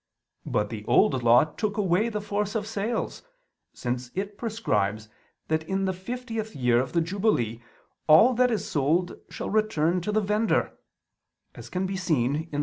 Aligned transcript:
But 0.47 0.71
the 0.71 0.83
Old 0.85 1.21
Law 1.21 1.43
took 1.43 1.77
away 1.77 2.09
the 2.09 2.21
force 2.21 2.55
of 2.55 2.65
sales; 2.65 3.21
since 3.71 4.09
it 4.15 4.35
prescribes 4.35 5.09
that 5.47 5.61
in 5.65 5.85
the 5.85 5.91
50th 5.91 6.59
year 6.59 6.79
of 6.79 6.93
the 6.93 7.01
jubilee 7.01 7.61
all 8.07 8.33
that 8.33 8.49
is 8.49 8.67
sold 8.67 9.19
shall 9.29 9.51
return 9.51 10.01
to 10.01 10.11
the 10.11 10.19
vendor 10.19 10.75
(Lev. 11.55 12.45